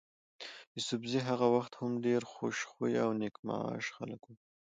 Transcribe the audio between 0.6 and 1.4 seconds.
يوسفزي